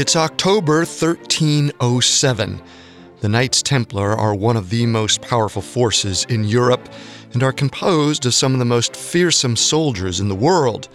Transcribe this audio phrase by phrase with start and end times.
[0.00, 2.62] It's October 1307.
[3.18, 6.88] The Knights Templar are one of the most powerful forces in Europe
[7.32, 10.88] and are composed of some of the most fearsome soldiers in the world.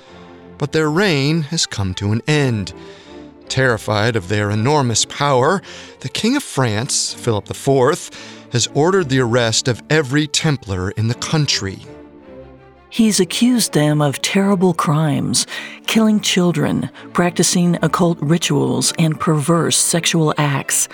[0.57, 2.74] But their reign has come to an end.
[3.50, 5.61] Terrified of their enormous power,
[6.00, 8.10] the King of France, Philip IV,
[8.54, 11.79] has ordered the arrest of every Templar in the country.
[12.94, 15.47] He's accused them of terrible crimes,
[15.88, 20.88] killing children, practicing occult rituals, and perverse sexual acts.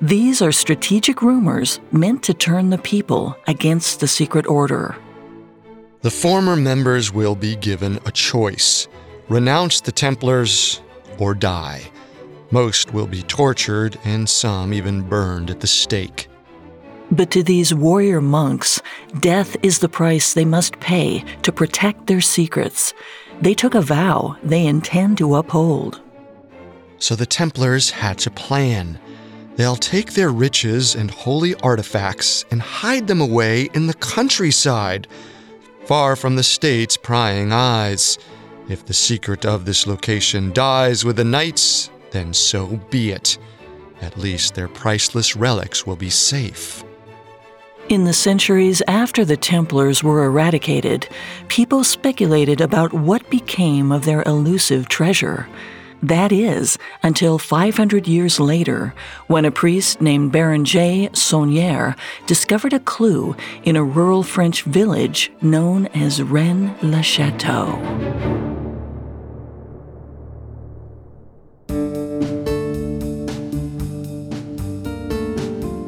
[0.00, 4.94] These are strategic rumors meant to turn the people against the secret order.
[6.02, 8.86] The former members will be given a choice
[9.28, 10.80] renounce the Templars
[11.18, 11.90] or die.
[12.52, 16.28] Most will be tortured, and some even burned at the stake.
[17.12, 18.80] But to these warrior monks,
[19.20, 22.94] death is the price they must pay to protect their secrets.
[23.42, 26.00] They took a vow they intend to uphold.
[26.96, 28.98] So the Templars hatch a plan.
[29.56, 35.06] They'll take their riches and holy artifacts and hide them away in the countryside,
[35.84, 38.18] far from the state's prying eyes.
[38.70, 43.36] If the secret of this location dies with the knights, then so be it.
[44.00, 46.82] At least their priceless relics will be safe.
[47.92, 51.06] In the centuries after the Templars were eradicated,
[51.48, 55.46] people speculated about what became of their elusive treasure.
[56.02, 58.94] That is, until 500 years later,
[59.26, 61.94] when a priest named Berenger Saunière
[62.26, 66.70] discovered a clue in a rural French village known as Rennes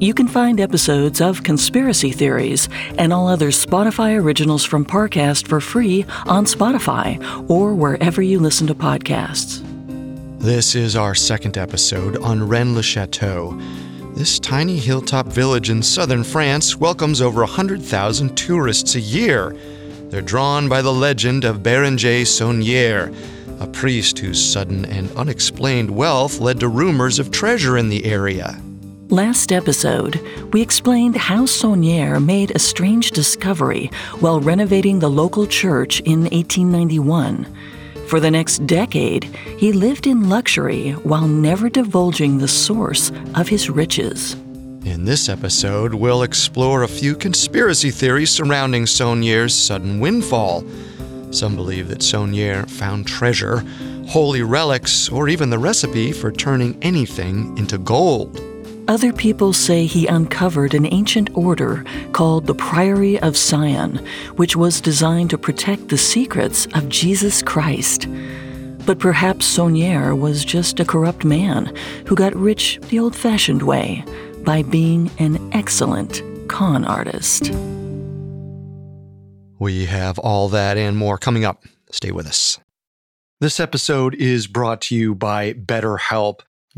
[0.00, 5.60] You can find episodes of Conspiracy Theories and all other Spotify originals from Parcast for
[5.60, 9.62] free on Spotify or wherever you listen to podcasts.
[10.38, 13.60] This is our second episode on Rennes le Chateau.
[14.14, 19.54] This tiny hilltop village in southern France welcomes over 100,000 tourists a year.
[20.08, 23.14] They're drawn by the legend of Berenger Saunière,
[23.60, 28.58] a priest whose sudden and unexplained wealth led to rumors of treasure in the area.
[29.10, 30.20] Last episode,
[30.52, 33.90] we explained how Saunière made a strange discovery
[34.20, 37.44] while renovating the local church in 1891.
[38.06, 39.24] For the next decade,
[39.58, 44.34] he lived in luxury while never divulging the source of his riches.
[44.84, 50.64] In this episode, we'll explore a few conspiracy theories surrounding Saunière's sudden windfall.
[51.32, 53.64] Some believe that Saunière found treasure,
[54.06, 58.40] holy relics, or even the recipe for turning anything into gold.
[58.90, 64.80] Other people say he uncovered an ancient order called the Priory of Sion, which was
[64.80, 68.08] designed to protect the secrets of Jesus Christ.
[68.86, 71.72] But perhaps Saunière was just a corrupt man
[72.06, 74.04] who got rich the old fashioned way
[74.38, 77.52] by being an excellent con artist.
[79.60, 81.62] We have all that and more coming up.
[81.92, 82.58] Stay with us.
[83.38, 86.40] This episode is brought to you by BetterHelp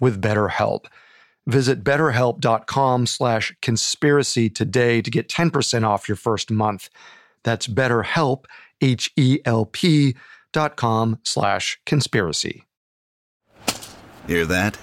[0.00, 0.86] with BetterHelp.
[1.46, 6.90] Visit betterhelp.com slash conspiracy today to get 10% off your first month.
[7.44, 8.46] That's betterhelp,
[8.80, 10.16] H-E-L-P
[10.52, 12.64] dot com slash conspiracy.
[14.26, 14.78] Hear that?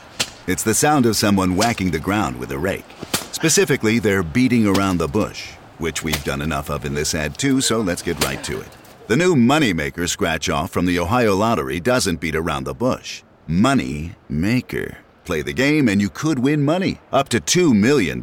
[0.48, 2.86] It's the sound of someone whacking the ground with a rake.
[3.32, 7.60] Specifically, they're beating around the bush, which we've done enough of in this ad too,
[7.60, 8.70] so let's get right to it.
[9.08, 13.24] The new Moneymaker scratch off from the Ohio Lottery doesn't beat around the bush.
[13.48, 15.00] Money Maker.
[15.26, 18.22] Play the game and you could win money, up to $2 million.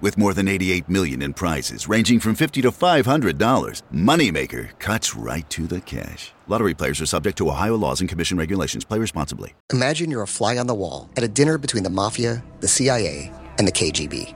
[0.00, 5.48] With more than 88 million in prizes ranging from 50 to $500, Moneymaker cuts right
[5.50, 6.32] to the cash.
[6.46, 8.84] Lottery players are subject to Ohio laws and commission regulations.
[8.84, 9.52] Play responsibly.
[9.72, 13.30] Imagine you're a fly on the wall at a dinner between the mafia, the CIA,
[13.58, 14.34] and the KGB.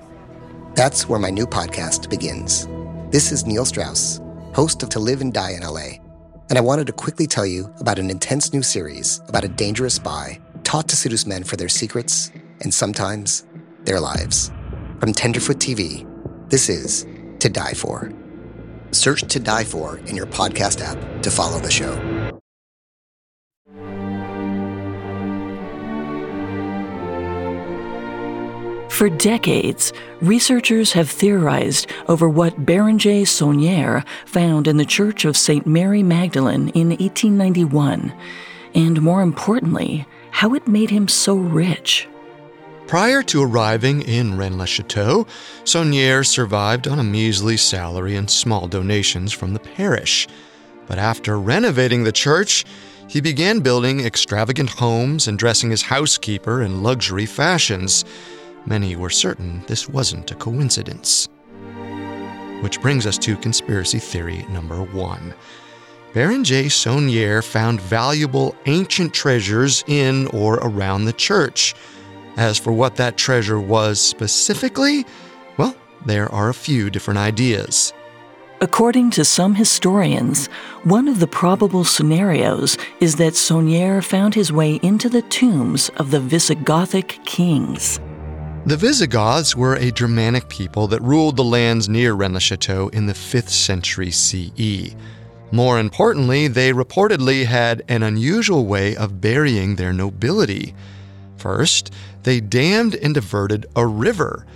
[0.74, 2.66] That's where my new podcast begins.
[3.10, 4.20] This is Neil Strauss,
[4.54, 6.01] host of To Live and Die in LA,
[6.52, 9.94] and I wanted to quickly tell you about an intense new series about a dangerous
[9.94, 13.46] spy taught to seduce men for their secrets and sometimes
[13.84, 14.52] their lives.
[15.00, 16.06] From Tenderfoot TV,
[16.50, 17.06] this is
[17.38, 18.12] To Die For.
[18.90, 22.21] Search To Die For in your podcast app to follow the show.
[28.92, 29.90] For decades,
[30.20, 35.66] researchers have theorized over what Berenger Saunière found in the Church of St.
[35.66, 38.12] Mary Magdalene in 1891,
[38.74, 42.06] and more importantly, how it made him so rich.
[42.86, 45.26] Prior to arriving in Rennes-le-Château,
[45.64, 50.28] Saunière survived on a measly salary and small donations from the parish.
[50.86, 52.66] But after renovating the church,
[53.08, 58.04] he began building extravagant homes and dressing his housekeeper in luxury fashions.
[58.66, 61.28] Many were certain this wasn't a coincidence.
[62.60, 65.34] Which brings us to conspiracy theory number one.
[66.12, 71.74] Berenger Saunière found valuable ancient treasures in or around the church.
[72.36, 75.06] As for what that treasure was specifically,
[75.56, 75.74] well,
[76.06, 77.92] there are a few different ideas.
[78.60, 80.46] According to some historians,
[80.84, 86.12] one of the probable scenarios is that Saunière found his way into the tombs of
[86.12, 87.98] the Visigothic kings.
[88.64, 93.48] The Visigoths were a Germanic people that ruled the lands near Rennes-le-Château in the 5th
[93.48, 94.94] century CE.
[95.50, 100.76] More importantly, they reportedly had an unusual way of burying their nobility.
[101.38, 101.92] First,
[102.22, 104.46] they dammed and diverted a river.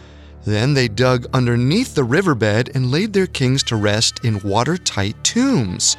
[0.44, 5.97] Then they dug underneath the riverbed and laid their kings to rest in watertight tombs.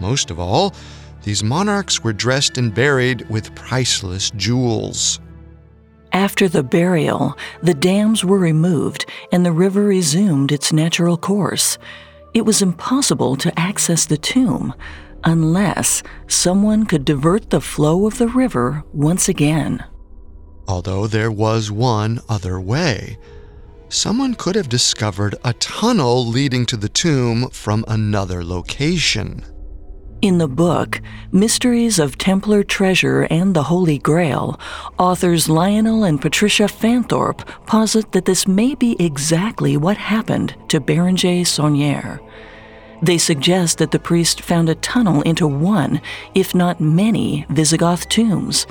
[0.00, 0.74] Most of all,
[1.22, 5.20] these monarchs were dressed and buried with priceless jewels.
[6.12, 11.78] After the burial, the dams were removed and the river resumed its natural course.
[12.34, 14.74] It was impossible to access the tomb
[15.24, 19.84] unless someone could divert the flow of the river once again.
[20.66, 23.18] Although there was one other way.
[23.88, 29.44] Someone could have discovered a tunnel leading to the tomb from another location.
[30.20, 31.00] In the book,
[31.30, 34.58] Mysteries of Templar Treasure and the Holy Grail,
[34.98, 41.44] authors Lionel and Patricia Fanthorpe posit that this may be exactly what happened to Berenger
[41.44, 42.18] Saunière.
[43.00, 46.00] They suggest that the priest found a tunnel into one,
[46.34, 48.66] if not many, Visigoth tombs,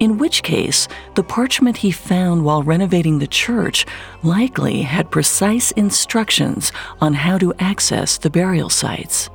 [0.00, 3.84] in which case, the parchment he found while renovating the church
[4.22, 9.28] likely had precise instructions on how to access the burial sites.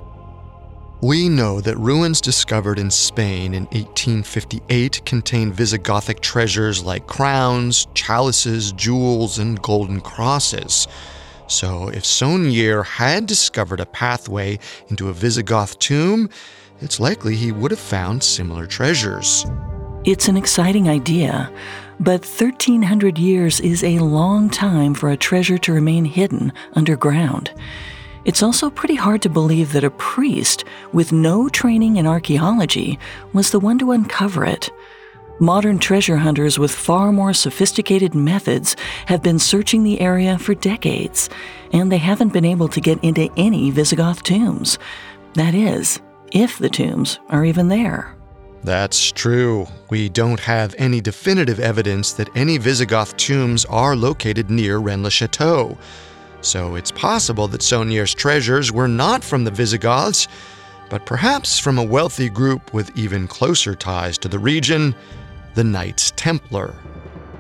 [1.04, 8.72] We know that ruins discovered in Spain in 1858 contain Visigothic treasures like crowns, chalices,
[8.72, 10.88] jewels, and golden crosses.
[11.48, 16.30] So, if Saunière had discovered a pathway into a Visigoth tomb,
[16.80, 19.46] it's likely he would have found similar treasures.
[20.06, 21.52] It's an exciting idea,
[22.00, 27.52] but 1300 years is a long time for a treasure to remain hidden underground.
[28.26, 30.64] It's also pretty hard to believe that a priest
[30.94, 32.98] with no training in archaeology
[33.34, 34.70] was the one to uncover it.
[35.40, 38.78] Modern treasure hunters with far more sophisticated methods
[39.08, 41.30] have been searching the area for decades,
[41.74, 44.80] and they haven't been able to get into any Visigoth tombs.
[45.34, 46.00] That is,
[46.32, 48.16] if the tombs are even there.
[48.64, 49.68] That's true.
[49.90, 55.78] We don't have any definitive evidence that any Visigoth tombs are located near Rennes-le-Château.
[56.44, 60.28] So it's possible that Saunière's treasures were not from the Visigoths,
[60.90, 64.94] but perhaps from a wealthy group with even closer ties to the region,
[65.56, 66.76] the Knights Templar.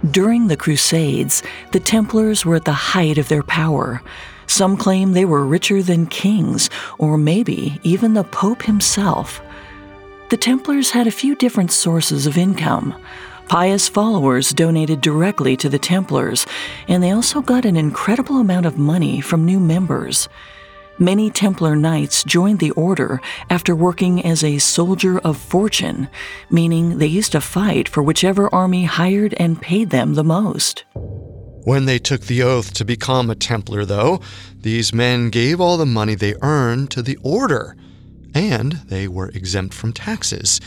[0.10, 1.44] During the Crusades,
[1.74, 4.02] the Templars were at the height of their power.
[4.48, 9.42] Some claim they were richer than kings, or maybe even the Pope himself.
[10.30, 12.96] The Templars had a few different sources of income.
[13.48, 16.46] Pious followers donated directly to the Templars,
[16.88, 20.28] and they also got an incredible amount of money from new members.
[20.98, 23.20] Many Templar knights joined the order
[23.50, 26.08] after working as a soldier of fortune,
[26.50, 30.86] meaning they used to fight for whichever army hired and paid them the most.
[31.66, 34.22] When they took the oath to become a Templar, though,
[34.62, 37.76] these men gave all the money they earned to the order,
[38.34, 40.60] and they were exempt from taxes,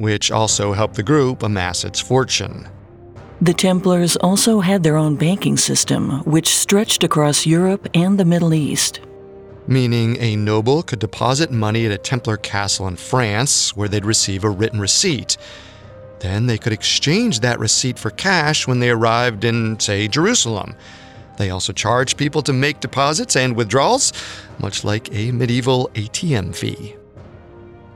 [0.00, 2.66] which also helped the group amass its fortune.
[3.42, 8.54] The Templars also had their own banking system, which stretched across Europe and the Middle
[8.54, 9.00] East.
[9.66, 14.42] Meaning a noble could deposit money at a Templar castle in France, where they'd receive
[14.42, 15.36] a written receipt.
[16.20, 20.74] Then they could exchange that receipt for cash when they arrived in, say, Jerusalem.
[21.36, 24.14] They also charged people to make deposits and withdrawals,
[24.58, 26.96] much like a medieval ATM fee.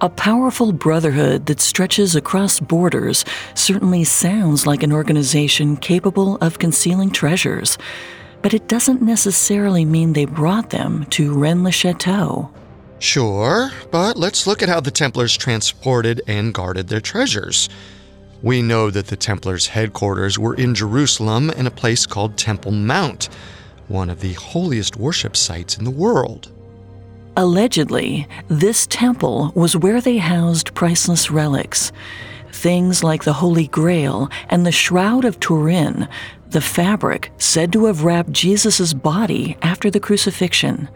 [0.05, 7.11] A powerful brotherhood that stretches across borders certainly sounds like an organization capable of concealing
[7.11, 7.79] treasures,
[8.43, 12.51] but it doesn't necessarily mean they brought them to Rennes le Chateau.
[12.99, 17.71] Sure, but let's look at how the Templars transported and guarded their treasures.
[18.43, 23.31] We know that the Templars' headquarters were in Jerusalem in a place called Temple Mount,
[23.89, 26.51] one of the holiest worship sites in the world.
[27.37, 31.91] Allegedly, this temple was where they housed priceless relics.
[32.53, 36.07] Things like the Holy Grail and the Shroud of Turin,
[36.51, 40.89] the fabric said to have wrapped Jesus' body after the crucifixion.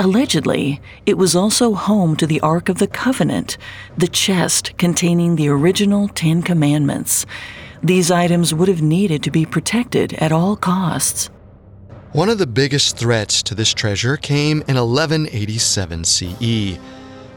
[0.00, 3.56] Allegedly, it was also home to the Ark of the Covenant,
[3.96, 7.26] the chest containing the original Ten Commandments.
[7.80, 11.30] These items would have needed to be protected at all costs.
[12.12, 16.76] One of the biggest threats to this treasure came in 1187 CE,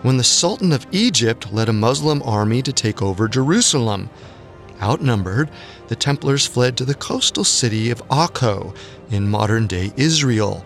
[0.01, 4.09] when the Sultan of Egypt led a Muslim army to take over Jerusalem.
[4.81, 5.51] Outnumbered,
[5.89, 8.75] the Templars fled to the coastal city of Akko
[9.11, 10.65] in modern day Israel.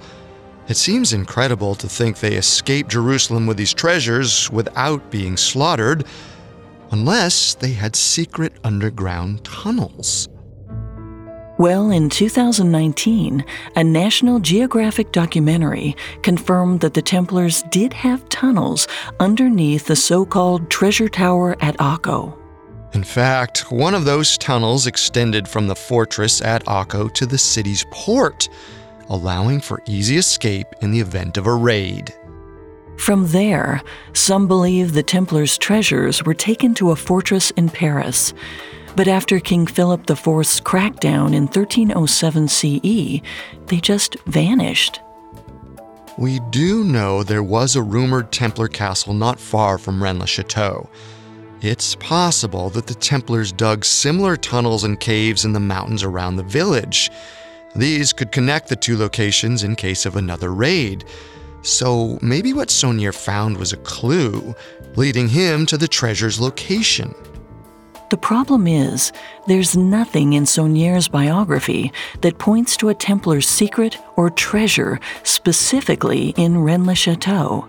[0.70, 6.06] It seems incredible to think they escaped Jerusalem with these treasures without being slaughtered,
[6.92, 10.30] unless they had secret underground tunnels.
[11.58, 13.44] Well, in 2019,
[13.76, 18.88] a National Geographic documentary confirmed that the Templars did have tunnels
[19.20, 22.38] underneath the so called Treasure Tower at Akko.
[22.94, 27.84] In fact, one of those tunnels extended from the fortress at Akko to the city's
[27.92, 28.50] port,
[29.10, 32.14] allowing for easy escape in the event of a raid.
[33.00, 33.82] From there,
[34.14, 38.34] some believe the Templars' treasures were taken to a fortress in Paris.
[38.98, 43.22] But after King Philip IV's crackdown in 1307 CE,
[43.68, 45.02] they just vanished.
[46.18, 50.90] We do know there was a rumored Templar castle not far from Rennes le Chateau.
[51.62, 56.44] It's possible that the Templars dug similar tunnels and caves in the mountains around the
[56.44, 57.12] village.
[57.76, 61.06] These could connect the two locations in case of another raid.
[61.62, 64.56] So maybe what Saunier found was a clue,
[64.96, 67.14] leading him to the treasure's location.
[68.10, 69.12] The problem is,
[69.48, 76.64] there's nothing in Saunier's biography that points to a Templar's secret or treasure specifically in
[76.64, 77.68] Rennes le Chateau.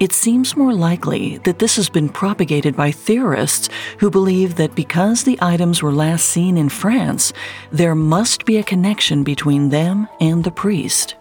[0.00, 3.68] It seems more likely that this has been propagated by theorists
[4.00, 7.32] who believe that because the items were last seen in France,
[7.70, 11.14] there must be a connection between them and the priest.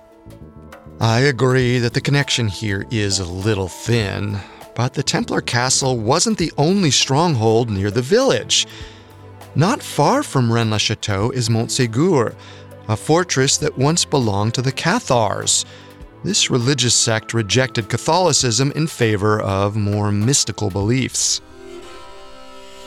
[0.99, 4.39] I agree that the connection here is a little thin,
[4.75, 8.67] but the Templar castle wasn't the only stronghold near the village.
[9.55, 12.35] Not far from Rennes le Chateau is Montségur,
[12.87, 15.65] a fortress that once belonged to the Cathars.
[16.23, 21.41] This religious sect rejected Catholicism in favor of more mystical beliefs.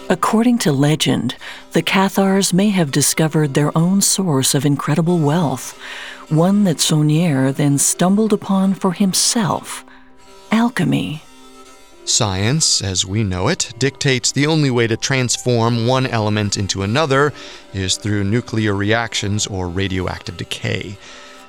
[0.09, 1.35] According to legend,
[1.73, 5.76] the Cathars may have discovered their own source of incredible wealth,
[6.28, 9.85] one that Saunier then stumbled upon for himself
[10.52, 11.25] alchemy.
[12.06, 17.32] Science, as we know it, dictates the only way to transform one element into another
[17.75, 20.96] is through nuclear reactions or radioactive decay.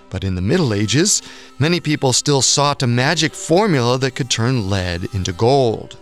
[0.09, 1.21] But in the Middle Ages,
[1.59, 5.95] many people still sought a magic formula that could turn lead into gold.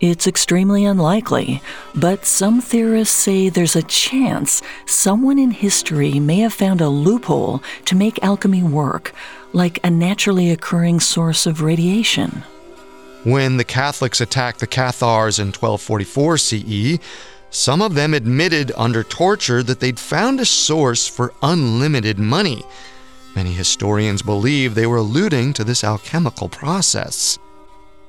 [0.00, 1.60] It's extremely unlikely,
[1.94, 7.62] but some theorists say there's a chance someone in history may have found a loophole
[7.84, 9.14] to make alchemy work,
[9.52, 12.42] like a naturally occurring source of radiation.
[13.26, 16.98] When the Catholics attacked the Cathars in 1244 CE,
[17.50, 22.62] some of them admitted under torture that they'd found a source for unlimited money.
[23.34, 27.36] Many historians believe they were alluding to this alchemical process.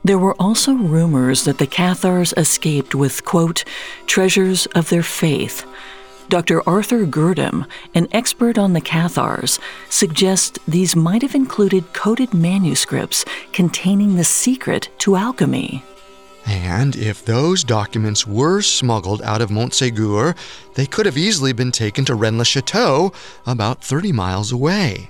[0.04, 3.64] There were also rumors that the Cathars escaped with, quote,
[4.06, 5.66] treasures of their faith,
[6.30, 6.68] Dr.
[6.68, 7.66] Arthur Guirdham,
[7.96, 14.90] an expert on the Cathars, suggests these might have included coded manuscripts containing the secret
[15.00, 15.84] to alchemy.
[16.46, 20.36] And if those documents were smuggled out of Montségur,
[20.76, 23.12] they could have easily been taken to Rennes le Chateau,
[23.46, 25.10] about 30 miles away.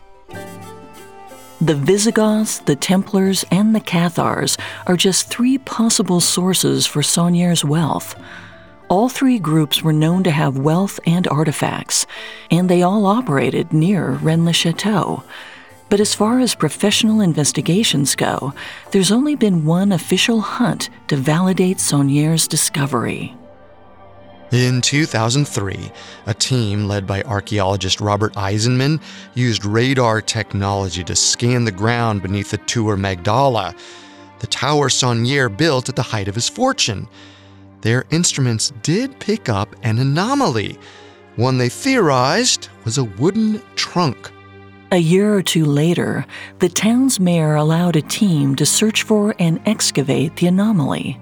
[1.59, 8.15] The Visigoths, the Templars, and the Cathars are just three possible sources for Saunier's wealth.
[8.89, 12.05] All three groups were known to have wealth and artifacts,
[12.49, 15.23] and they all operated near Rennes le Chateau.
[15.89, 18.53] But as far as professional investigations go,
[18.91, 23.35] there's only been one official hunt to validate Saunier's discovery.
[24.53, 25.91] In 2003,
[26.25, 29.01] a team led by archaeologist Robert Eisenman
[29.33, 33.75] used radar technology to scan the ground beneath the Tour Magdala,
[34.39, 37.09] the tower Saunier built at the height of his fortune.
[37.81, 40.77] Their instruments did pick up an anomaly.
[41.35, 44.31] One they theorized was a wooden trunk.
[44.91, 46.25] A year or two later,
[46.59, 51.19] the town's mayor allowed a team to search for and excavate the anomaly.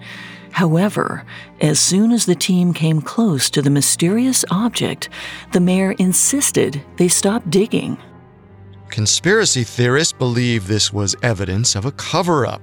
[0.51, 1.25] However,
[1.59, 5.09] as soon as the team came close to the mysterious object,
[5.51, 7.97] the mayor insisted they stop digging.
[8.89, 12.62] Conspiracy theorists believe this was evidence of a cover up.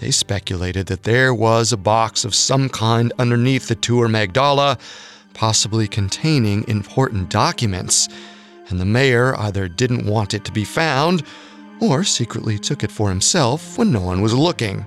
[0.00, 4.78] They speculated that there was a box of some kind underneath the Tour Magdala,
[5.34, 8.08] possibly containing important documents
[8.70, 11.22] and the mayor either didn't want it to be found
[11.80, 14.84] or secretly took it for himself when no one was looking.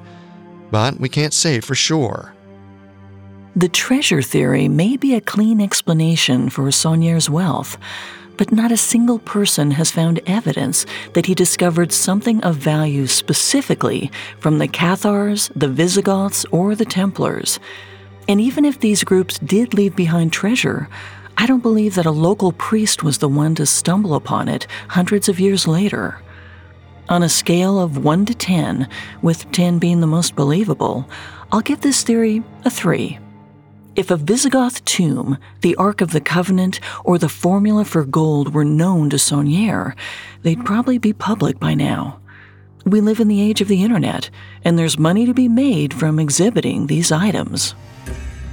[0.72, 2.34] But we can't say for sure.
[3.56, 7.78] The treasure theory may be a clean explanation for Saunier's wealth,
[8.38, 14.12] but not a single person has found evidence that he discovered something of value specifically
[14.40, 17.60] from the Cathars, the Visigoths, or the Templars.
[18.28, 20.88] And even if these groups did leave behind treasure,
[21.38, 25.28] I don't believe that a local priest was the one to stumble upon it hundreds
[25.28, 26.22] of years later.
[27.10, 28.88] On a scale of 1 to 10,
[29.22, 31.10] with 10 being the most believable,
[31.52, 33.20] I'll give this theory a 3.
[33.96, 38.66] If a Visigoth tomb, the Ark of the Covenant, or the formula for gold were
[38.66, 39.94] known to Saunier,
[40.42, 42.20] they'd probably be public by now.
[42.86, 44.32] We live in the age of the internet,
[44.64, 47.76] and there's money to be made from exhibiting these items.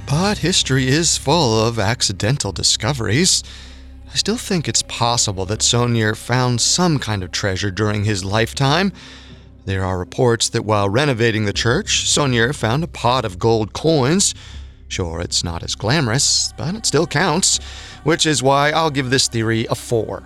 [0.07, 3.43] But history is full of accidental discoveries.
[4.13, 8.93] I still think it's possible that Saunier found some kind of treasure during his lifetime.
[9.65, 14.35] There are reports that while renovating the church, Saunier found a pot of gold coins.
[14.91, 17.61] Sure, it's not as glamorous, but it still counts,
[18.03, 20.21] which is why I'll give this theory a 4.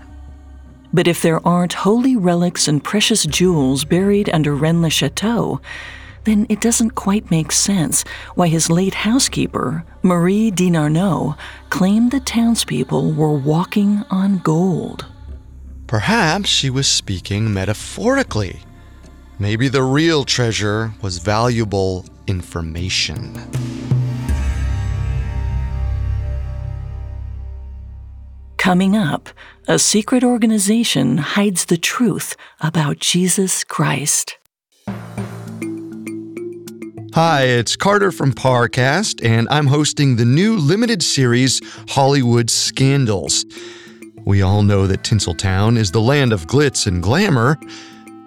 [0.91, 5.61] But if there aren't holy relics and precious jewels buried under Rennes le Chateau,
[6.23, 11.37] then it doesn't quite make sense why his late housekeeper, Marie Denarnaud,
[11.69, 15.05] claimed the townspeople were walking on gold.
[15.85, 18.61] Perhaps she was speaking metaphorically.
[19.37, 23.39] Maybe the real treasure was valuable information.
[28.65, 29.29] Coming up,
[29.67, 34.39] a secret organization hides the truth about Jesus Christ.
[37.13, 43.45] Hi, it's Carter from Parcast, and I'm hosting the new limited series Hollywood Scandals.
[44.25, 47.59] We all know that Tinseltown is the land of glitz and glamour,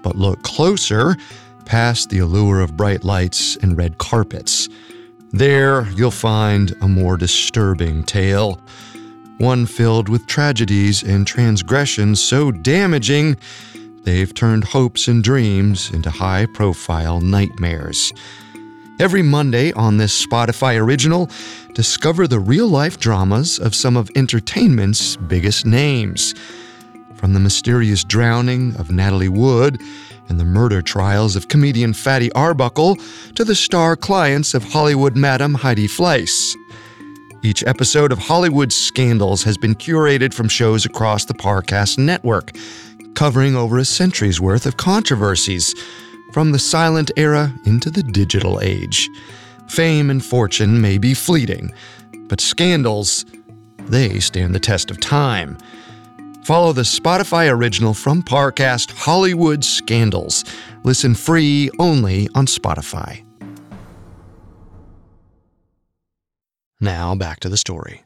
[0.05, 1.17] but look closer
[1.65, 4.69] past the allure of bright lights and red carpets.
[5.33, 8.61] There, you'll find a more disturbing tale.
[9.39, 13.37] One filled with tragedies and transgressions so damaging
[14.03, 18.13] they've turned hopes and dreams into high profile nightmares.
[18.99, 21.31] Every Monday on this Spotify original,
[21.73, 26.35] discover the real life dramas of some of entertainment's biggest names.
[27.15, 29.81] From the mysterious drowning of Natalie Wood
[30.29, 32.97] and the murder trials of comedian Fatty Arbuckle
[33.37, 36.57] to the star clients of Hollywood Madam Heidi Fleiss.
[37.43, 42.51] Each episode of Hollywood Scandals has been curated from shows across the Parcast network,
[43.15, 45.73] covering over a century's worth of controversies
[46.33, 49.09] from the silent era into the digital age.
[49.69, 51.71] Fame and fortune may be fleeting,
[52.29, 53.25] but scandals,
[53.87, 55.57] they stand the test of time.
[56.45, 60.45] Follow the Spotify original from Parcast Hollywood Scandals.
[60.83, 63.28] Listen free only on Spotify.
[66.81, 68.05] Now back to the story.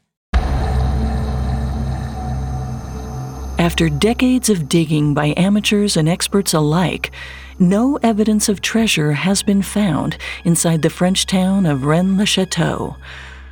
[3.59, 7.11] After decades of digging by amateurs and experts alike,
[7.59, 12.97] no evidence of treasure has been found inside the French town of Rennes le Chateau.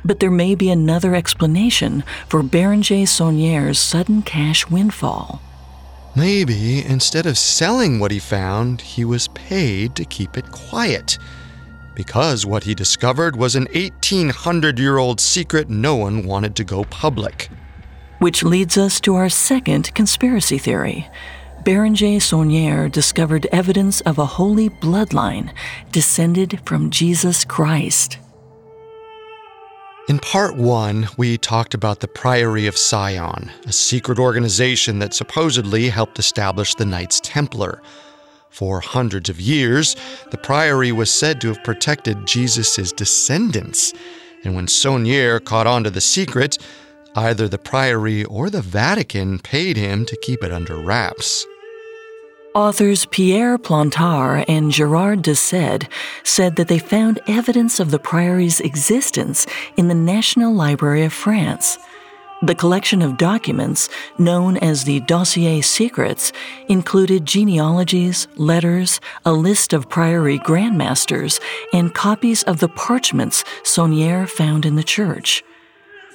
[0.04, 5.40] But there may be another explanation for Berenger Saunier's sudden cash windfall.
[6.16, 11.16] Maybe instead of selling what he found, he was paid to keep it quiet.
[11.94, 16.84] Because what he discovered was an 1800 year old secret no one wanted to go
[16.84, 17.48] public.
[18.18, 21.08] Which leads us to our second conspiracy theory.
[21.64, 25.52] Berenger Saunier discovered evidence of a holy bloodline
[25.92, 28.18] descended from Jesus Christ.
[30.08, 35.88] In part one, we talked about the Priory of Sion, a secret organization that supposedly
[35.88, 37.80] helped establish the Knights Templar.
[38.52, 39.96] For hundreds of years,
[40.30, 43.94] the priory was said to have protected Jesus' descendants.
[44.44, 46.58] And when Saunier caught on to the secret,
[47.16, 51.46] either the priory or the Vatican paid him to keep it under wraps.
[52.54, 55.88] Authors Pierre Plantard and Gerard de Sede
[56.22, 59.46] said that they found evidence of the priory's existence
[59.78, 61.78] in the National Library of France.
[62.44, 66.32] The collection of documents, known as the Dossier Secrets,
[66.68, 71.40] included genealogies, letters, a list of priory grandmasters,
[71.72, 75.44] and copies of the parchments Saunier found in the church.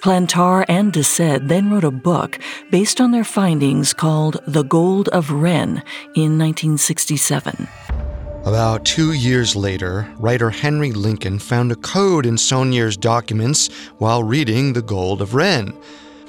[0.02, 2.40] Plantard and de Sede then wrote a book
[2.72, 5.80] based on their findings called The Gold of Rennes
[6.14, 7.70] in 1967.
[8.44, 14.74] About two years later, writer Henry Lincoln found a code in Saunier's documents while reading
[14.74, 15.74] The Gold of Rennes.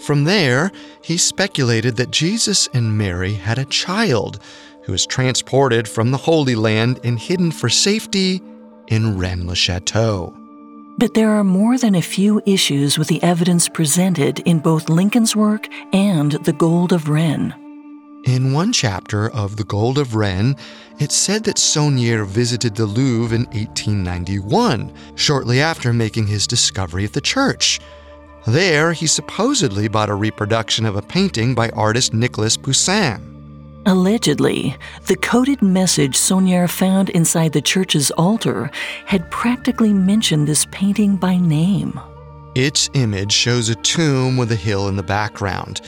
[0.01, 0.71] From there,
[1.03, 4.39] he speculated that Jesus and Mary had a child
[4.85, 8.41] who was transported from the Holy Land and hidden for safety
[8.87, 10.35] in Rennes le Chateau.
[10.99, 15.37] But there are more than a few issues with the evidence presented in both Lincoln's
[15.37, 17.53] work and The Gold of Rennes.
[18.25, 20.57] In one chapter of The Gold of Rennes,
[20.99, 27.13] it said that Saunier visited the Louvre in 1891, shortly after making his discovery of
[27.13, 27.79] the church.
[28.49, 33.21] There, he supposedly bought a reproduction of a painting by artist Nicolas Poussin.
[33.85, 38.71] Allegedly, the coded message Saunier found inside the church's altar
[39.05, 42.01] had practically mentioned this painting by name.
[42.55, 45.83] Its image shows a tomb with a hill in the background.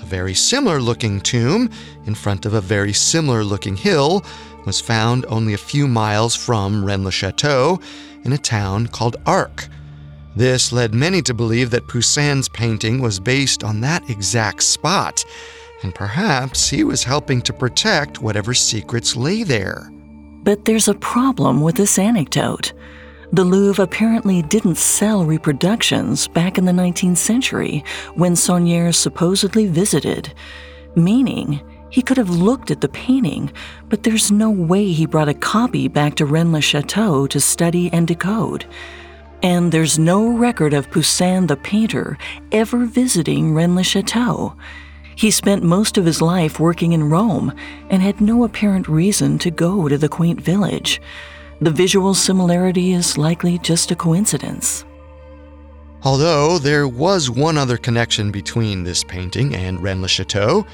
[0.00, 1.68] A very similar looking tomb,
[2.06, 4.24] in front of a very similar looking hill,
[4.64, 7.78] was found only a few miles from Rennes le Chateau
[8.24, 9.68] in a town called Arques.
[10.36, 15.24] This led many to believe that Poussin's painting was based on that exact spot
[15.82, 19.90] and perhaps he was helping to protect whatever secrets lay there.
[20.42, 22.72] But there's a problem with this anecdote.
[23.32, 30.32] The Louvre apparently didn't sell reproductions back in the 19th century when Saunier supposedly visited,
[30.94, 33.52] meaning he could have looked at the painting,
[33.88, 37.90] but there's no way he brought a copy back to Rennes le Chateau to study
[37.92, 38.66] and decode.
[39.42, 42.18] And there's no record of Poussin the painter
[42.52, 44.56] ever visiting Rennes le Chateau.
[45.14, 47.52] He spent most of his life working in Rome
[47.90, 51.00] and had no apparent reason to go to the quaint village.
[51.60, 54.84] The visual similarity is likely just a coincidence.
[56.02, 60.66] Although there was one other connection between this painting and Rennes le Chateau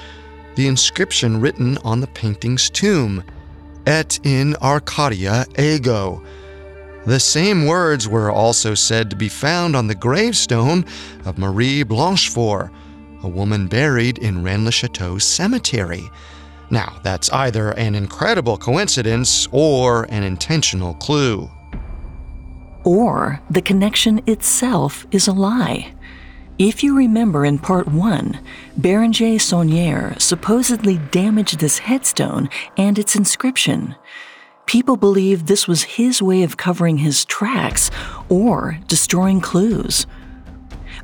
[0.55, 3.23] the inscription written on the painting's tomb,
[3.85, 6.21] Et in Arcadia ego.
[7.05, 10.85] The same words were also said to be found on the gravestone
[11.25, 12.71] of Marie Blanchefort,
[13.23, 16.09] a woman buried in Rennes le Chateau cemetery.
[16.69, 21.51] Now, that's either an incredible coincidence or an intentional clue.
[22.85, 25.93] Or the connection itself is a lie.
[26.57, 28.39] If you remember in part one,
[28.77, 33.95] Berenger Saunier supposedly damaged this headstone and its inscription.
[34.65, 37.91] People believe this was his way of covering his tracks
[38.29, 40.07] or destroying clues.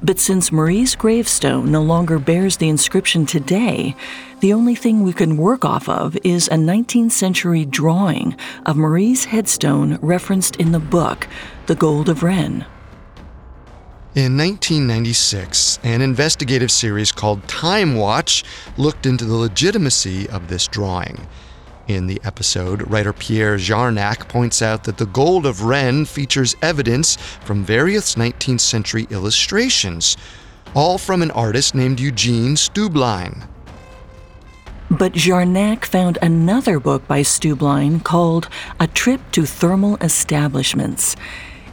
[0.02, 3.95] But since Marie's gravestone no longer bears the inscription today,
[4.39, 9.26] the only thing we can work off of is a 19th century drawing of Marie's
[9.26, 11.28] headstone referenced in the book,
[11.65, 12.63] The Gold of Rennes.
[14.15, 18.43] In 1996, an investigative series called Time Watch
[18.78, 21.28] looked into the legitimacy of this drawing.
[21.89, 27.15] In the episode, writer Pierre Jarnac points out that the Gold of Rennes features evidence
[27.15, 30.15] from various 19th century illustrations,
[30.75, 33.47] all from an artist named Eugene Stublein.
[34.91, 38.49] But Jarnac found another book by Stublein called
[38.80, 41.15] A Trip to Thermal Establishments.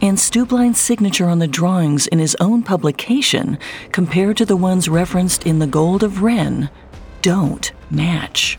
[0.00, 3.58] And Stublein's signature on the drawings in his own publication,
[3.92, 6.70] compared to the ones referenced in The Gold of Rennes,
[7.20, 8.58] don't match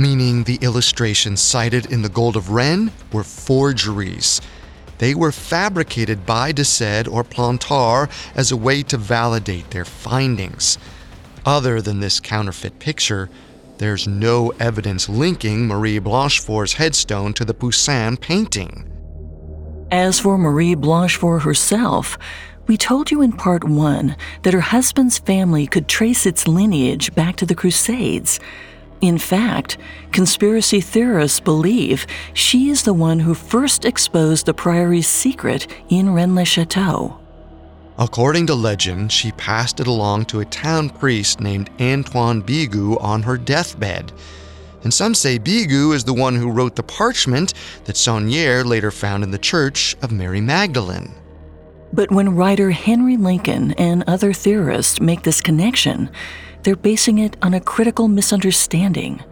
[0.00, 4.40] meaning the illustrations cited in the Gold of Rennes were forgeries.
[4.98, 10.78] They were fabricated by de Sede or Plantard as a way to validate their findings.
[11.44, 13.30] Other than this counterfeit picture,
[13.78, 18.86] there's no evidence linking Marie Blanchefort's headstone to the Poussin painting.
[19.90, 22.18] As for Marie Blanchefort herself,
[22.66, 27.36] we told you in part one that her husband's family could trace its lineage back
[27.36, 28.38] to the Crusades.
[29.00, 29.78] In fact,
[30.12, 36.34] conspiracy theorists believe she is the one who first exposed the priory's secret in Rennes
[36.34, 37.18] le Chateau.
[37.98, 43.22] According to legend, she passed it along to a town priest named Antoine Bigot on
[43.22, 44.12] her deathbed.
[44.82, 49.22] And some say Bigot is the one who wrote the parchment that Saunière later found
[49.22, 51.14] in the church of Mary Magdalene.
[51.92, 56.08] But when writer Henry Lincoln and other theorists make this connection,
[56.62, 59.22] they're basing it on a critical misunderstanding.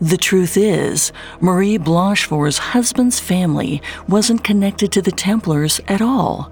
[0.00, 6.50] The truth is, Marie Blanchefort's husband's family wasn't connected to the Templars at all.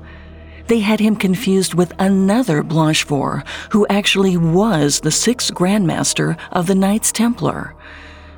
[0.67, 6.75] They had him confused with another Blanchefort, who actually was the sixth Grandmaster of the
[6.75, 7.75] Knights Templar.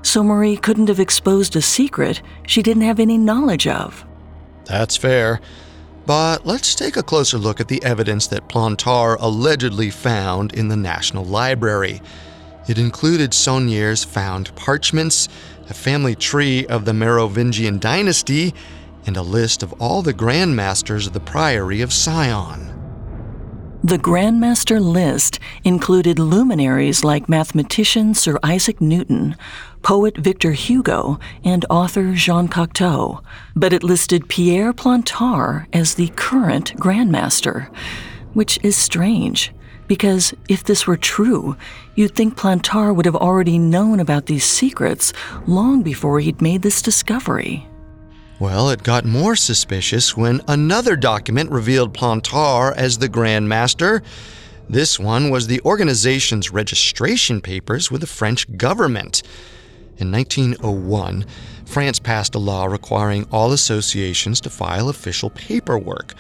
[0.03, 4.05] So Marie couldn't have exposed a secret she didn't have any knowledge of.
[4.64, 5.40] That's fair.
[6.11, 10.77] But let's take a closer look at the evidence that Plantard allegedly found in the
[10.77, 12.03] National Library.
[12.66, 15.29] It included Saunière's found parchments,
[15.68, 18.53] a family tree of the Merovingian dynasty,
[19.07, 22.81] and a list of all the grandmasters of the Priory of Sion.
[23.85, 29.37] The Grandmaster list included luminaries like mathematician Sir Isaac Newton,
[29.83, 33.23] poet Victor Hugo, and author Jean Cocteau,
[33.57, 37.69] but it listed Pierre Plantard as the current Grandmaster,
[38.35, 39.53] which is strange.
[39.87, 41.57] Because if this were true,
[41.97, 45.12] you'd think Plantard would have already known about these secrets
[45.47, 47.66] long before he'd made this discovery.
[48.38, 54.03] Well, it got more suspicious when another document revealed Plantard as the Grand Master.
[54.69, 59.23] This one was the organization's registration papers with the French government.
[60.00, 61.26] In 1901,
[61.66, 66.14] France passed a law requiring all associations to file official paperwork.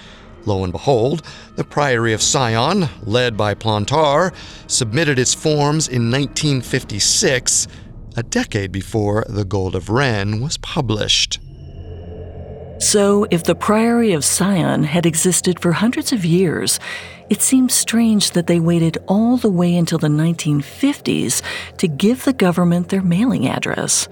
[0.44, 1.22] Lo and behold,
[1.56, 4.34] the Priory of Sion, led by Plantard,
[4.66, 7.68] submitted its forms in 1956,
[8.16, 11.38] a decade before The Gold of Rennes was published.
[12.80, 16.80] So, if the Priory of Sion had existed for hundreds of years,
[17.28, 21.42] it seems strange that they waited all the way until the 1950s
[21.76, 24.08] to give the government their mailing address.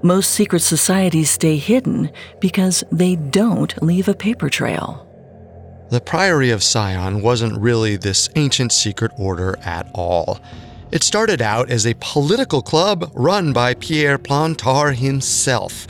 [0.00, 5.06] Most secret societies stay hidden because they don't leave a paper trail.
[5.90, 10.40] The Priory of Sion wasn't really this ancient secret order at all.
[10.90, 15.86] It started out as a political club run by Pierre Plantard himself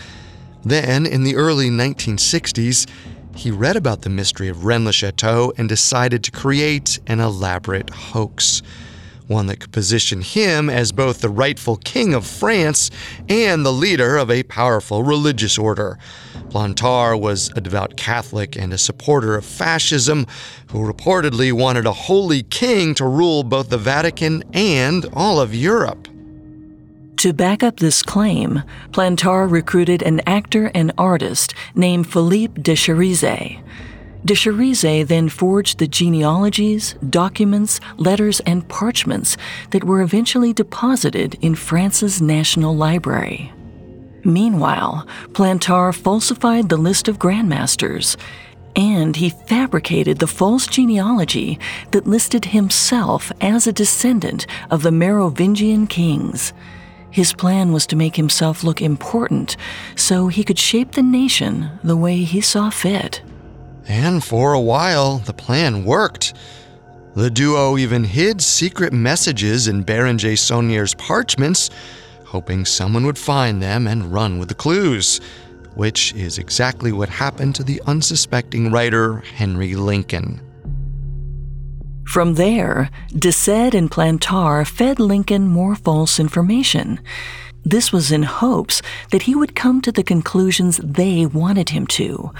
[0.70, 2.88] then, in the early 1960s,
[3.36, 7.90] he read about the mystery of Rennes le Chateau and decided to create an elaborate
[7.90, 8.62] hoax.
[9.28, 12.90] One that could position him as both the rightful king of France
[13.28, 15.98] and the leader of a powerful religious order.
[16.48, 20.26] Plantard was a devout Catholic and a supporter of fascism
[20.70, 26.08] who reportedly wanted a holy king to rule both the Vatican and all of Europe.
[27.26, 28.62] To back up this claim,
[28.92, 33.60] Plantard recruited an actor and artist named Philippe de Chérisey.
[34.24, 39.36] De Chérisey then forged the genealogies, documents, letters, and parchments
[39.70, 43.52] that were eventually deposited in France's National Library.
[44.22, 48.16] Meanwhile, Plantard falsified the list of grandmasters,
[48.76, 51.58] and he fabricated the false genealogy
[51.90, 56.52] that listed himself as a descendant of the Merovingian kings.
[57.16, 59.56] His plan was to make himself look important
[59.94, 63.22] so he could shape the nation the way he saw fit.
[63.88, 66.34] And for a while, the plan worked.
[67.14, 71.70] The duo even hid secret messages in Berenger Saunière's parchments,
[72.26, 75.18] hoping someone would find them and run with the clues,
[75.74, 80.45] which is exactly what happened to the unsuspecting writer Henry Lincoln.
[82.06, 87.00] From there, de Sede and Plantard fed Lincoln more false information.
[87.64, 92.30] This was in hopes that he would come to the conclusions they wanted him to,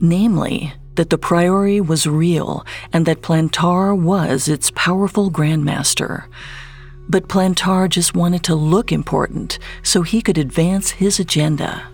[0.00, 6.26] namely, that the Priory was real and that Plantard was its powerful grandmaster.
[7.08, 11.88] But Plantard just wanted to look important so he could advance his agenda.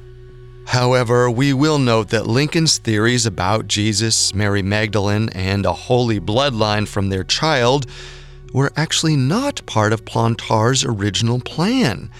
[0.67, 6.89] However, we will note that Lincoln's theories about Jesus, Mary Magdalene, and a holy bloodline
[6.89, 7.87] from their child
[8.53, 12.11] were actually not part of Plantard's original plan.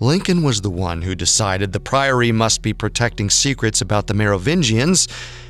[0.00, 5.08] Lincoln was the one who decided the priory must be protecting secrets about the Merovingians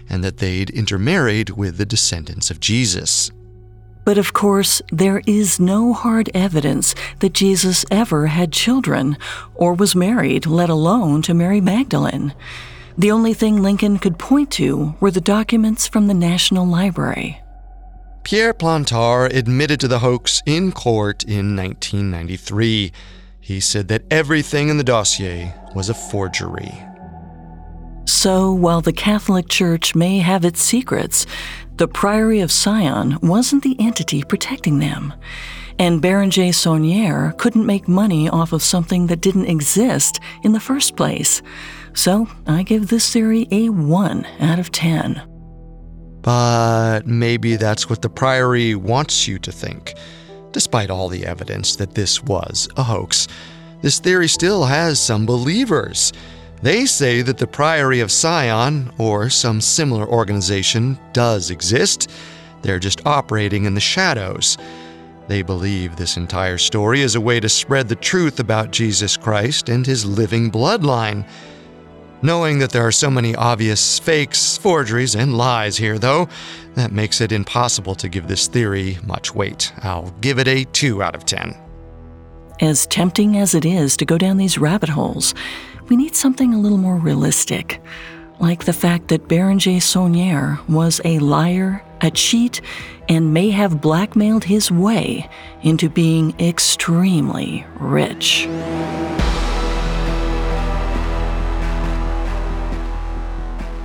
[0.08, 3.30] and that they'd intermarried with the descendants of Jesus.
[4.08, 9.18] But of course, there is no hard evidence that Jesus ever had children
[9.54, 12.32] or was married, let alone to Mary Magdalene.
[12.96, 17.42] The only thing Lincoln could point to were the documents from the National Library.
[18.24, 22.92] Pierre Plantard admitted to the hoax in court in 1993.
[23.42, 26.72] He said that everything in the dossier was a forgery.
[28.06, 31.26] So, while the Catholic Church may have its secrets,
[31.78, 35.14] the Priory of Sion wasn't the entity protecting them.
[35.78, 40.96] And Berenger Saunier couldn't make money off of something that didn't exist in the first
[40.96, 41.40] place.
[41.94, 45.22] So, I give this theory a 1 out of 10.
[46.20, 49.94] But maybe that's what the Priory wants you to think.
[50.50, 53.28] Despite all the evidence that this was a hoax,
[53.82, 56.12] this theory still has some believers.
[56.62, 62.10] They say that the Priory of Sion, or some similar organization, does exist.
[62.62, 64.58] They're just operating in the shadows.
[65.28, 69.68] They believe this entire story is a way to spread the truth about Jesus Christ
[69.68, 71.28] and his living bloodline.
[72.22, 76.28] Knowing that there are so many obvious fakes, forgeries, and lies here, though,
[76.74, 79.72] that makes it impossible to give this theory much weight.
[79.82, 81.56] I'll give it a 2 out of 10.
[82.60, 85.32] As tempting as it is to go down these rabbit holes,
[85.88, 87.80] we need something a little more realistic,
[88.38, 92.60] like the fact that Berenger Saunier was a liar, a cheat,
[93.08, 95.28] and may have blackmailed his way
[95.62, 98.46] into being extremely rich.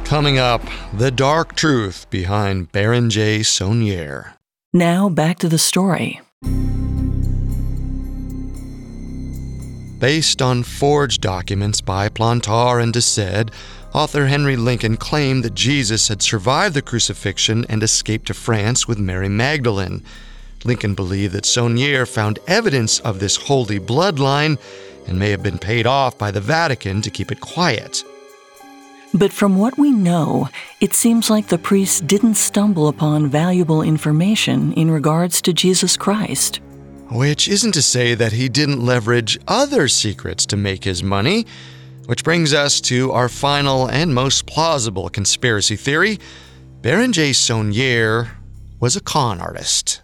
[0.03, 0.61] Coming up,
[0.93, 4.33] the dark truth behind Berenger Saunier.
[4.73, 6.21] Now back to the story.
[10.03, 13.51] Based on forged documents by Plantard and de Sede,
[13.93, 18.99] author Henry Lincoln claimed that Jesus had survived the crucifixion and escaped to France with
[18.99, 20.03] Mary Magdalene.
[20.65, 24.59] Lincoln believed that Saunier found evidence of this holy bloodline
[25.07, 28.03] and may have been paid off by the Vatican to keep it quiet.
[29.13, 30.49] But from what we know,
[30.81, 36.59] it seems like the priest didn't stumble upon valuable information in regards to Jesus Christ.
[37.11, 41.45] Which isn't to say that he didn't leverage other secrets to make his money.
[42.05, 46.19] Which brings us to our final and most plausible conspiracy theory
[46.81, 48.31] Berenger Saunier
[48.79, 50.01] was a con artist.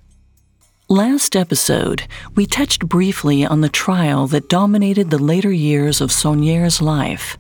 [0.88, 6.82] Last episode, we touched briefly on the trial that dominated the later years of Saunier's
[6.82, 7.38] life.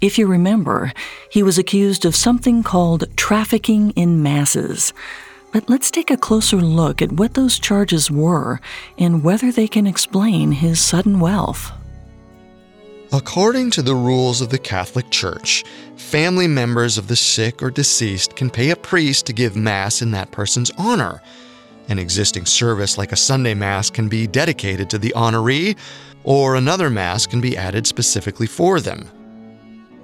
[0.00, 0.92] If you remember,
[1.30, 4.92] he was accused of something called trafficking in masses.
[5.52, 8.60] But let's take a closer look at what those charges were
[8.98, 11.72] and whether they can explain his sudden wealth.
[13.12, 15.64] According to the rules of the Catholic Church,
[15.96, 20.10] family members of the sick or deceased can pay a priest to give Mass in
[20.10, 21.22] that person's honor.
[21.88, 25.76] An existing service like a Sunday Mass can be dedicated to the honoree,
[26.24, 29.08] or another Mass can be added specifically for them.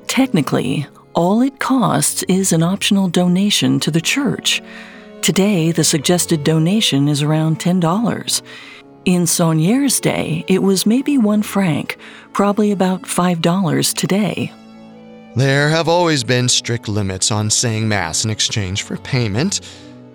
[0.07, 4.63] Technically, all it costs is an optional donation to the church.
[5.23, 8.43] Today, the suggested donation is around $10.
[9.05, 11.97] In Saunier's day, it was maybe one franc,
[12.33, 14.53] probably about $5 today.
[15.37, 19.61] There have always been strict limits on saying Mass in exchange for payment.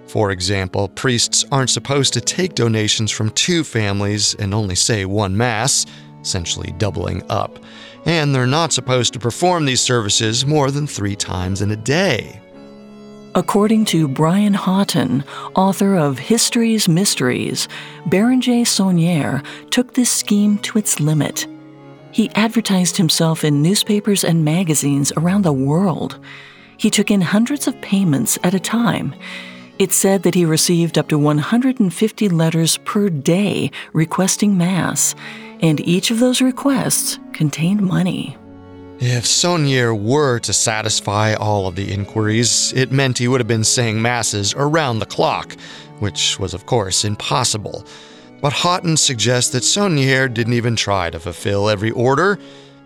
[0.08, 5.38] For example, priests aren't supposed to take donations from two families and only say one
[5.38, 5.86] Mass,
[6.22, 7.60] essentially doubling up.
[8.04, 12.42] And they're not supposed to perform these services more than three times in a day.
[13.38, 15.24] According to Brian Haughton,
[15.54, 17.68] author of History's Mysteries,
[18.08, 21.46] Berenger Saunier took this scheme to its limit.
[22.12, 26.18] He advertised himself in newspapers and magazines around the world.
[26.78, 29.14] He took in hundreds of payments at a time.
[29.78, 35.14] It said that he received up to 150 letters per day requesting Mass,
[35.62, 38.36] and each of those requests contained money.
[39.00, 43.64] If Saunier were to satisfy all of the inquiries, it meant he would have been
[43.64, 45.56] saying masses around the clock,
[46.00, 47.86] which was, of course, impossible.
[48.42, 52.40] But Haughton suggests that Saunier didn't even try to fulfill every order.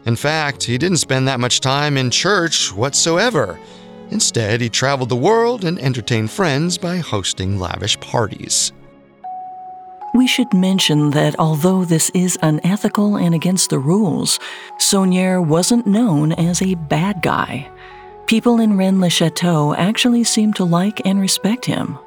[0.06, 3.58] In fact, he didn't spend that much time in church whatsoever.
[4.10, 8.74] Instead, he traveled the world and entertained friends by hosting lavish parties.
[10.14, 14.40] We should mention that although this is unethical and against the rules,
[14.78, 17.72] Saunier wasn't known as a bad guy.
[18.26, 21.98] People in Rennes le Chateau actually seemed to like and respect him.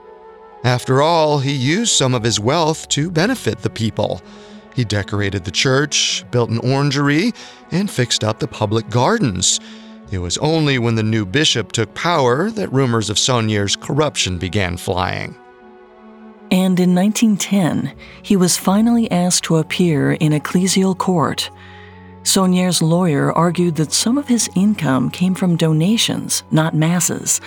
[0.65, 4.21] After all, he used some of his wealth to benefit the people.
[4.75, 7.33] He decorated the church, built an orangery,
[7.71, 9.61] and fixed up the public gardens.
[10.11, 14.77] It was only when the new bishop took power that rumors of Saunier's corruption began
[14.77, 15.37] flying.
[16.55, 17.93] And in 1910,
[18.23, 21.51] he was finally asked to appear in ecclesial court.
[22.23, 27.41] Saunier's lawyer argued that some of his income came from donations, not masses.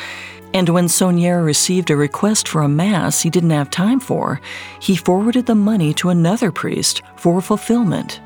[0.53, 4.41] And when Saunier received a request for a mass he didn't have time for,
[4.81, 8.19] he forwarded the money to another priest for fulfillment.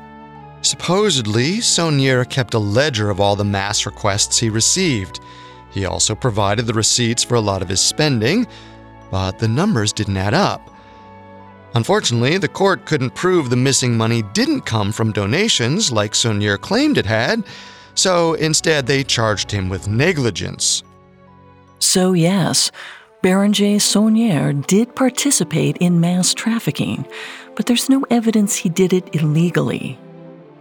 [0.62, 5.20] Supposedly, Saunier kept a ledger of all the mass requests he received.
[5.70, 8.48] He also provided the receipts for a lot of his spending,
[9.12, 10.70] but the numbers didn't add up.
[11.74, 16.98] Unfortunately, the court couldn't prove the missing money didn't come from donations like Saunier claimed
[16.98, 17.44] it had,
[17.94, 20.82] so instead they charged him with negligence.
[21.78, 22.70] So, yes,
[23.22, 27.06] Berenger Saunier did participate in mass trafficking,
[27.56, 29.98] but there's no evidence he did it illegally.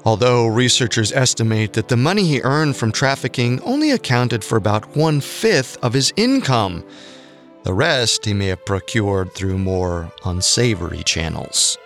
[0.04, 5.22] Although researchers estimate that the money he earned from trafficking only accounted for about one
[5.22, 6.84] fifth of his income.
[7.64, 11.78] The rest he may have procured through more unsavory channels.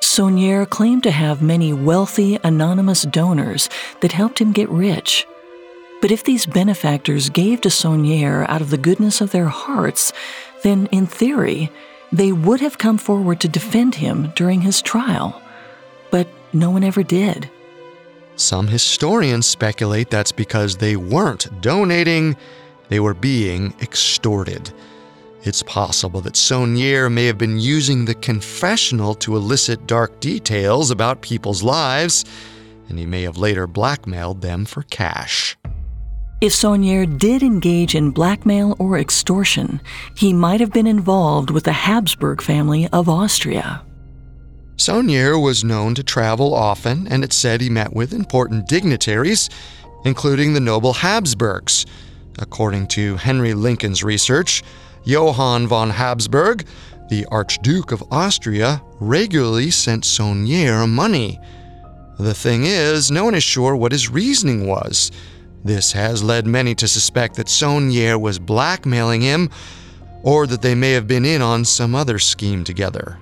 [0.00, 3.68] Saunier claimed to have many wealthy, anonymous donors
[4.00, 5.26] that helped him get rich.
[6.00, 10.12] But if these benefactors gave to Saunier out of the goodness of their hearts,
[10.62, 11.70] then in theory,
[12.12, 15.40] they would have come forward to defend him during his trial.
[16.10, 17.50] But no one ever did.
[18.36, 22.36] Some historians speculate that's because they weren't donating,
[22.88, 24.72] they were being extorted.
[25.46, 31.20] It's possible that Saunier may have been using the confessional to elicit dark details about
[31.20, 32.24] people's lives,
[32.88, 35.54] and he may have later blackmailed them for cash.
[36.40, 39.82] If Saunier did engage in blackmail or extortion,
[40.16, 43.82] he might have been involved with the Habsburg family of Austria.
[44.76, 49.50] Saunier was known to travel often, and it's said he met with important dignitaries,
[50.06, 51.84] including the noble Habsburgs.
[52.38, 54.62] According to Henry Lincoln's research,
[55.04, 56.66] Johann von Habsburg,
[57.08, 61.38] the Archduke of Austria, regularly sent Saunier money.
[62.18, 65.10] The thing is, no one is sure what his reasoning was.
[65.62, 69.50] This has led many to suspect that Saunier was blackmailing him,
[70.22, 73.18] or that they may have been in on some other scheme together.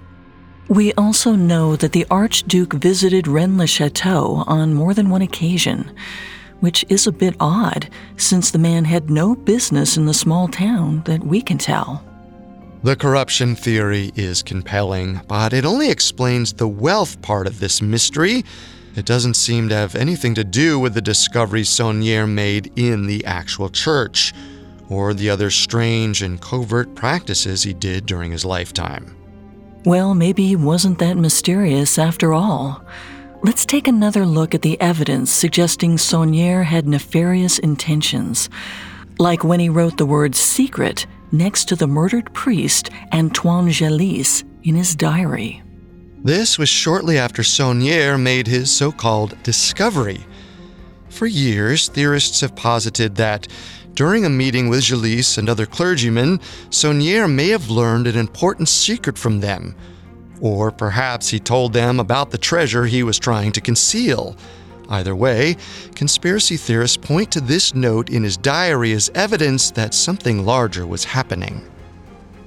[0.68, 5.90] We also know that the Archduke visited Rennes le Chateau on more than one occasion
[6.62, 11.02] which is a bit odd since the man had no business in the small town
[11.06, 12.04] that we can tell.
[12.84, 18.44] The corruption theory is compelling, but it only explains the wealth part of this mystery.
[18.94, 23.24] It doesn't seem to have anything to do with the discoveries Saunier made in the
[23.24, 24.32] actual church,
[24.88, 29.16] or the other strange and covert practices he did during his lifetime.
[29.84, 32.84] Well, maybe he wasn't that mysterious after all.
[33.44, 38.48] Let's take another look at the evidence suggesting Saunier had nefarious intentions,
[39.18, 44.76] like when he wrote the word secret next to the murdered priest Antoine Gélis in
[44.76, 45.60] his diary.
[46.22, 50.24] This was shortly after Saunier made his so called discovery.
[51.08, 53.48] For years, theorists have posited that
[53.94, 56.38] during a meeting with Gélis and other clergymen,
[56.70, 59.74] Saunier may have learned an important secret from them
[60.42, 64.36] or perhaps he told them about the treasure he was trying to conceal.
[64.88, 65.56] Either way,
[65.94, 71.04] conspiracy theorists point to this note in his diary as evidence that something larger was
[71.04, 71.62] happening.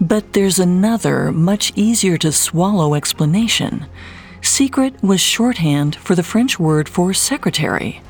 [0.02, 3.86] But there's another, much easier to swallow explanation.
[4.42, 8.02] Secret was shorthand for the French word for secretary.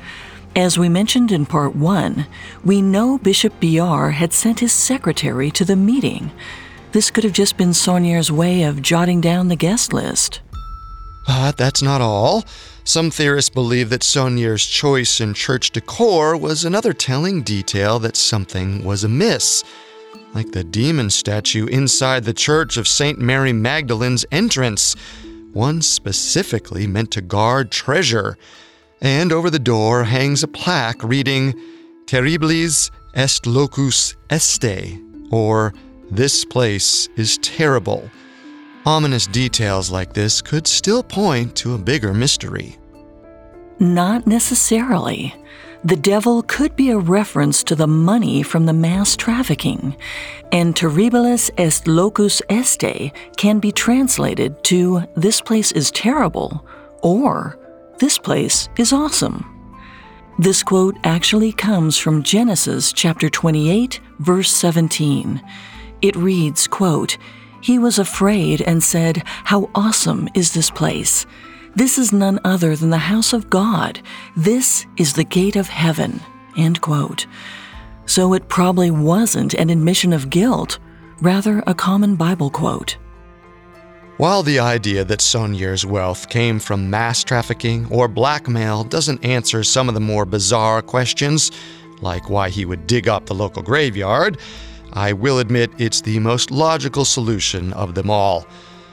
[0.56, 2.26] As we mentioned in part one,
[2.64, 6.32] we know Bishop Billard had sent his secretary to the meeting.
[6.92, 10.40] This could have just been Saunier's way of jotting down the guest list.
[11.26, 12.44] But that's not all.
[12.84, 18.84] Some theorists believe that Saunier's choice in church decor was another telling detail that something
[18.84, 19.64] was amiss.
[20.34, 23.18] Like the demon statue inside the church of St.
[23.18, 24.94] Mary Magdalene's entrance,
[25.52, 28.38] one specifically meant to guard treasure.
[29.00, 31.54] And over the door hangs a plaque reading
[32.06, 35.74] Terribilis est locus iste, or
[36.10, 38.08] this place is terrible.
[38.84, 42.76] Ominous details like this could still point to a bigger mystery.
[43.78, 45.34] Not necessarily.
[45.84, 49.96] The devil could be a reference to the money from the mass trafficking,
[50.50, 56.66] and terribilis est locus iste can be translated to this place is terrible
[57.02, 57.58] or
[57.98, 59.44] this place is awesome.
[60.38, 65.42] This quote actually comes from Genesis chapter 28 verse 17.
[66.02, 67.16] It reads, quote,
[67.60, 71.26] He was afraid and said, How awesome is this place!
[71.74, 74.00] This is none other than the house of God.
[74.34, 76.20] This is the gate of heaven.
[76.56, 77.26] End quote.
[78.06, 80.78] So it probably wasn't an admission of guilt,
[81.20, 82.96] rather, a common Bible quote.
[84.16, 89.88] While the idea that Saunier's wealth came from mass trafficking or blackmail doesn't answer some
[89.88, 91.52] of the more bizarre questions,
[92.00, 94.38] like why he would dig up the local graveyard,
[94.96, 98.46] I will admit it's the most logical solution of them all.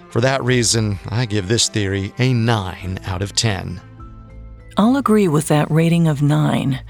[0.10, 3.80] For that reason, I give this theory a 9 out of 10.
[4.76, 6.82] I'll agree with that rating of 9.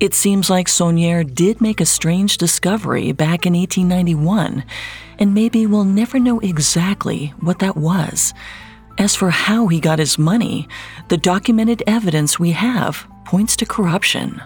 [0.00, 4.64] It seems like Saunier did make a strange discovery back in 1891
[5.18, 8.32] and maybe we'll never know exactly what that was.
[8.96, 10.68] As for how he got his money,
[11.08, 14.40] the documented evidence we have points to corruption.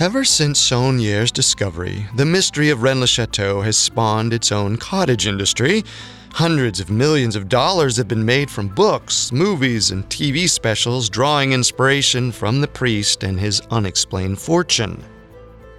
[0.00, 5.28] Ever since Saunier's discovery, the mystery of Rennes le Chateau has spawned its own cottage
[5.28, 5.84] industry.
[6.32, 11.52] Hundreds of millions of dollars have been made from books, movies, and TV specials drawing
[11.52, 15.00] inspiration from the priest and his unexplained fortune.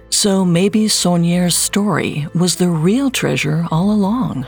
[0.08, 4.46] So maybe Saunier's story was the real treasure all along,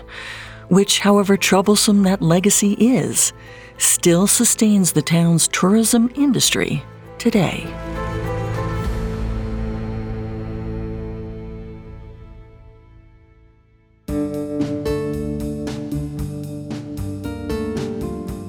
[0.68, 3.34] which, however troublesome that legacy is,
[3.76, 6.82] still sustains the town's tourism industry
[7.18, 7.66] today.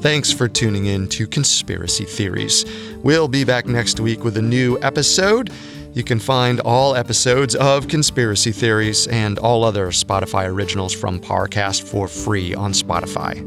[0.01, 2.63] Thanks for tuning in to Conspiracy Theories.
[3.03, 5.51] We'll be back next week with a new episode.
[5.93, 11.83] You can find all episodes of Conspiracy Theories and all other Spotify originals from Parcast
[11.83, 13.39] for free on Spotify.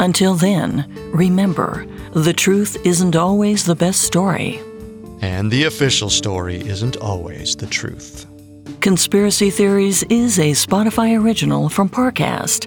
[0.00, 4.60] Until then, remember the truth isn't always the best story.
[5.20, 8.26] And the official story isn't always the truth.
[8.80, 12.66] Conspiracy Theories is a Spotify original from Parcast.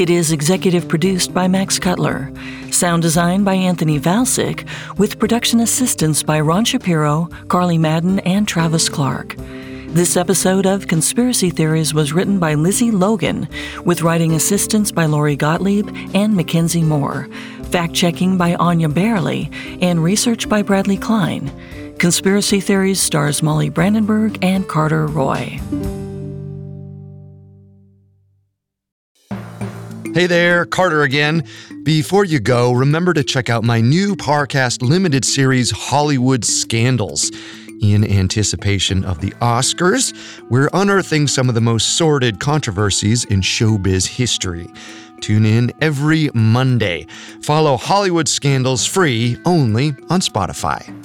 [0.00, 2.32] It is executive produced by Max Cutler,
[2.70, 8.88] sound design by Anthony Valsic, with production assistance by Ron Shapiro, Carly Madden, and Travis
[8.88, 9.36] Clark.
[9.88, 13.46] This episode of Conspiracy Theories was written by Lizzie Logan,
[13.84, 17.28] with writing assistance by Lori Gottlieb and Mackenzie Moore,
[17.64, 19.50] fact checking by Anya Barely,
[19.82, 21.52] and research by Bradley Klein.
[21.98, 25.60] Conspiracy Theories stars Molly Brandenburg and Carter Roy.
[30.12, 31.44] Hey there, Carter again.
[31.84, 37.30] Before you go, remember to check out my new Parcast limited series, Hollywood Scandals.
[37.80, 40.12] In anticipation of the Oscars,
[40.50, 44.68] we're unearthing some of the most sordid controversies in showbiz history.
[45.20, 47.06] Tune in every Monday.
[47.42, 50.99] Follow Hollywood Scandals free only on Spotify.